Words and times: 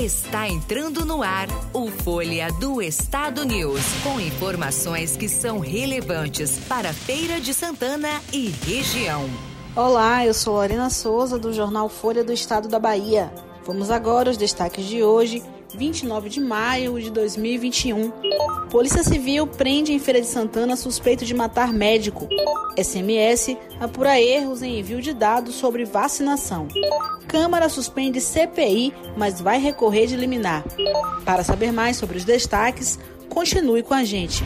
Está 0.00 0.48
entrando 0.48 1.04
no 1.04 1.22
ar 1.22 1.46
o 1.74 1.88
Folha 1.88 2.50
do 2.52 2.80
Estado 2.80 3.44
News, 3.44 3.82
com 4.02 4.18
informações 4.18 5.14
que 5.14 5.28
são 5.28 5.58
relevantes 5.58 6.58
para 6.66 6.90
Feira 6.90 7.38
de 7.38 7.52
Santana 7.52 8.08
e 8.32 8.48
região. 8.48 9.28
Olá, 9.76 10.24
eu 10.24 10.32
sou 10.32 10.54
Lorena 10.54 10.88
Souza 10.88 11.38
do 11.38 11.52
jornal 11.52 11.90
Folha 11.90 12.24
do 12.24 12.32
Estado 12.32 12.66
da 12.66 12.78
Bahia. 12.78 13.30
Vamos 13.66 13.90
agora 13.90 14.30
aos 14.30 14.38
destaques 14.38 14.86
de 14.86 15.02
hoje 15.02 15.42
29 15.74 16.28
de 16.28 16.40
maio 16.40 17.00
de 17.00 17.10
2021. 17.10 18.10
Polícia 18.70 19.02
Civil 19.02 19.46
prende 19.46 19.92
em 19.92 19.98
Feira 19.98 20.20
de 20.20 20.26
Santana 20.26 20.76
suspeito 20.76 21.24
de 21.24 21.34
matar 21.34 21.72
médico. 21.72 22.28
SMS 22.78 23.56
apura 23.78 24.20
erros 24.20 24.62
em 24.62 24.78
envio 24.78 25.00
de 25.00 25.12
dados 25.12 25.54
sobre 25.54 25.84
vacinação. 25.84 26.68
Câmara 27.26 27.68
suspende 27.68 28.20
CPI, 28.20 28.92
mas 29.16 29.40
vai 29.40 29.58
recorrer 29.58 30.06
de 30.06 30.16
liminar. 30.16 30.64
Para 31.24 31.44
saber 31.44 31.72
mais 31.72 31.96
sobre 31.96 32.16
os 32.16 32.24
destaques, 32.24 32.98
continue 33.28 33.82
com 33.82 33.94
a 33.94 34.04
gente. 34.04 34.42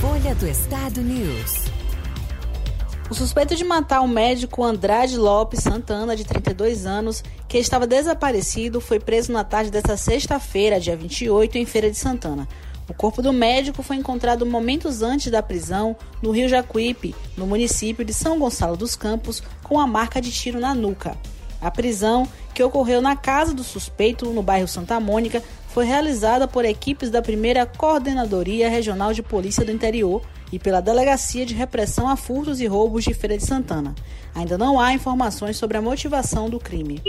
Folha 0.00 0.34
do 0.34 0.46
Estado 0.46 1.00
News. 1.00 1.66
O 3.08 3.14
suspeito 3.14 3.54
de 3.54 3.62
matar 3.62 4.00
o 4.00 4.08
médico 4.08 4.64
Andrade 4.64 5.16
Lopes 5.16 5.62
Santana, 5.62 6.16
de 6.16 6.24
32 6.24 6.86
anos, 6.86 7.22
que 7.46 7.56
estava 7.56 7.86
desaparecido, 7.86 8.80
foi 8.80 8.98
preso 8.98 9.30
na 9.30 9.44
tarde 9.44 9.70
desta 9.70 9.96
sexta-feira, 9.96 10.80
dia 10.80 10.96
28, 10.96 11.56
em 11.56 11.64
Feira 11.64 11.88
de 11.88 11.96
Santana. 11.96 12.48
O 12.88 12.94
corpo 12.94 13.22
do 13.22 13.32
médico 13.32 13.80
foi 13.80 13.94
encontrado 13.94 14.44
momentos 14.44 15.02
antes 15.02 15.30
da 15.30 15.40
prisão 15.40 15.94
no 16.20 16.32
Rio 16.32 16.48
Jacuípe, 16.48 17.14
no 17.36 17.46
município 17.46 18.04
de 18.04 18.12
São 18.12 18.40
Gonçalo 18.40 18.76
dos 18.76 18.96
Campos, 18.96 19.40
com 19.62 19.78
a 19.78 19.86
marca 19.86 20.20
de 20.20 20.32
tiro 20.32 20.58
na 20.58 20.74
nuca. 20.74 21.16
A 21.60 21.70
prisão, 21.70 22.28
que 22.52 22.62
ocorreu 22.62 23.00
na 23.00 23.14
casa 23.14 23.54
do 23.54 23.62
suspeito, 23.62 24.32
no 24.32 24.42
bairro 24.42 24.66
Santa 24.66 24.98
Mônica, 24.98 25.44
foi 25.68 25.84
realizada 25.84 26.48
por 26.48 26.64
equipes 26.64 27.08
da 27.08 27.22
primeira 27.22 27.66
Coordenadoria 27.66 28.68
Regional 28.68 29.12
de 29.12 29.22
Polícia 29.22 29.64
do 29.64 29.70
Interior 29.70 30.22
e 30.52 30.58
pela 30.58 30.80
Delegacia 30.80 31.44
de 31.44 31.54
Repressão 31.54 32.08
a 32.08 32.16
Furtos 32.16 32.60
e 32.60 32.66
Roubos 32.66 33.04
de 33.04 33.14
Feira 33.14 33.36
de 33.36 33.44
Santana. 33.44 33.94
Ainda 34.34 34.56
não 34.58 34.78
há 34.78 34.92
informações 34.92 35.56
sobre 35.56 35.76
a 35.76 35.82
motivação 35.82 36.48
do 36.48 36.58
crime. 36.58 37.02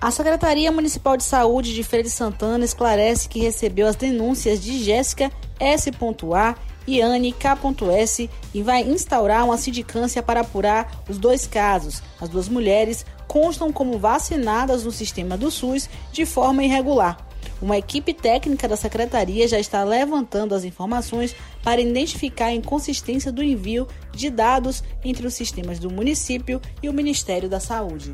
A 0.00 0.10
Secretaria 0.10 0.72
Municipal 0.72 1.16
de 1.16 1.24
Saúde 1.24 1.74
de 1.74 1.82
Feira 1.84 2.02
de 2.02 2.10
Santana 2.10 2.64
esclarece 2.64 3.28
que 3.28 3.40
recebeu 3.40 3.86
as 3.86 3.96
denúncias 3.96 4.60
de 4.60 4.82
Jéssica 4.82 5.30
S.A. 5.60 6.56
e 6.86 7.00
Anne 7.00 7.32
K.S. 7.32 8.28
e 8.52 8.62
vai 8.62 8.82
instaurar 8.82 9.44
uma 9.44 9.56
sindicância 9.56 10.22
para 10.22 10.40
apurar 10.40 11.04
os 11.08 11.18
dois 11.18 11.46
casos. 11.46 12.02
As 12.20 12.28
duas 12.28 12.48
mulheres 12.48 13.06
constam 13.28 13.72
como 13.72 13.98
vacinadas 13.98 14.84
no 14.84 14.90
sistema 14.90 15.36
do 15.36 15.50
SUS 15.50 15.88
de 16.12 16.26
forma 16.26 16.64
irregular. 16.64 17.16
Uma 17.62 17.78
equipe 17.78 18.12
técnica 18.12 18.66
da 18.66 18.76
secretaria 18.76 19.46
já 19.46 19.58
está 19.58 19.84
levantando 19.84 20.52
as 20.52 20.64
informações 20.64 21.34
para 21.62 21.80
identificar 21.80 22.46
a 22.46 22.54
inconsistência 22.54 23.30
do 23.30 23.42
envio 23.42 23.86
de 24.12 24.28
dados 24.28 24.82
entre 25.04 25.26
os 25.26 25.34
sistemas 25.34 25.78
do 25.78 25.90
município 25.90 26.60
e 26.82 26.88
o 26.88 26.92
Ministério 26.92 27.48
da 27.48 27.60
Saúde. 27.60 28.12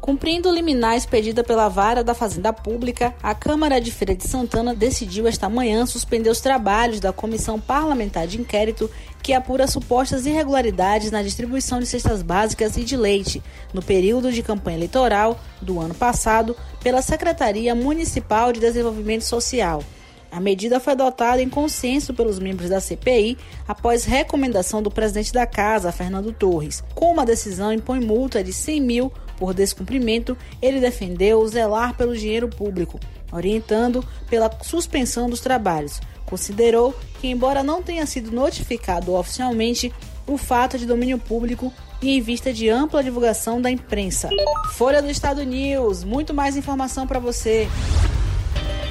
Cumprindo 0.00 0.50
liminar 0.50 0.96
expedida 0.96 1.44
pela 1.44 1.68
Vara 1.68 2.02
da 2.02 2.14
Fazenda 2.14 2.52
Pública, 2.52 3.14
a 3.22 3.34
Câmara 3.34 3.80
de 3.80 3.92
Feira 3.92 4.14
de 4.14 4.26
Santana 4.26 4.74
decidiu 4.74 5.26
esta 5.26 5.48
manhã 5.48 5.84
suspender 5.84 6.30
os 6.30 6.40
trabalhos 6.40 7.00
da 7.00 7.12
Comissão 7.12 7.60
Parlamentar 7.60 8.26
de 8.26 8.40
Inquérito 8.40 8.90
que 9.22 9.34
apura 9.34 9.66
supostas 9.66 10.24
irregularidades 10.24 11.10
na 11.10 11.22
distribuição 11.22 11.78
de 11.78 11.86
cestas 11.86 12.22
básicas 12.22 12.76
e 12.76 12.82
de 12.82 12.96
leite 12.96 13.42
no 13.74 13.82
período 13.82 14.32
de 14.32 14.42
campanha 14.42 14.78
eleitoral 14.78 15.38
do 15.60 15.78
ano 15.78 15.94
passado 15.94 16.56
pela 16.82 17.02
Secretaria 17.02 17.74
Municipal 17.74 18.52
de 18.52 18.60
Desenvolvimento 18.60 19.22
Social. 19.22 19.84
A 20.30 20.40
medida 20.40 20.78
foi 20.78 20.92
adotada 20.92 21.42
em 21.42 21.48
consenso 21.48 22.14
pelos 22.14 22.38
membros 22.38 22.70
da 22.70 22.80
CPI 22.80 23.36
após 23.66 24.04
recomendação 24.04 24.82
do 24.82 24.90
presidente 24.90 25.32
da 25.32 25.46
casa, 25.46 25.90
Fernando 25.90 26.32
Torres. 26.32 26.84
Como 26.94 27.20
a 27.20 27.24
decisão 27.24 27.72
impõe 27.72 28.00
multa 28.00 28.42
de 28.42 28.52
100 28.52 28.80
mil 28.80 29.12
por 29.36 29.52
descumprimento, 29.52 30.36
ele 30.62 30.80
defendeu 30.80 31.44
zelar 31.48 31.96
pelo 31.96 32.16
dinheiro 32.16 32.48
público, 32.48 33.00
orientando 33.32 34.04
pela 34.28 34.50
suspensão 34.62 35.28
dos 35.28 35.40
trabalhos. 35.40 36.00
Considerou 36.26 36.94
que, 37.20 37.28
embora 37.28 37.62
não 37.62 37.82
tenha 37.82 38.06
sido 38.06 38.30
notificado 38.30 39.14
oficialmente, 39.14 39.92
o 40.26 40.38
fato 40.38 40.78
de 40.78 40.86
domínio 40.86 41.18
público 41.18 41.72
e 42.00 42.16
em 42.16 42.20
vista 42.20 42.52
de 42.52 42.68
ampla 42.68 43.02
divulgação 43.02 43.60
da 43.60 43.70
imprensa. 43.70 44.30
Folha 44.72 45.02
do 45.02 45.10
Estado 45.10 45.42
News, 45.42 46.04
muito 46.04 46.32
mais 46.32 46.56
informação 46.56 47.06
para 47.06 47.18
você. 47.18 47.68